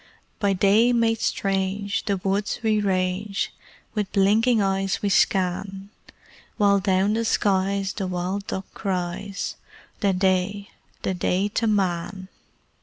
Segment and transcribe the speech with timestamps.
[0.39, 3.53] By day made strange, the woods we range
[3.93, 5.91] With blinking eyes we scan;
[6.57, 9.57] While down the skies the wild duck cries
[9.99, 10.71] "The Day
[11.03, 12.29] the Day to Man!"